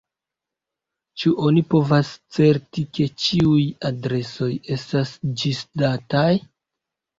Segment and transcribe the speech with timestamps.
[1.23, 6.29] Ĉu oni povas certi, ke ĉiuj adresoj estas ĝisdataj?